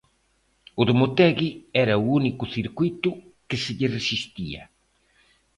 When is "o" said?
0.79-0.81, 2.03-2.07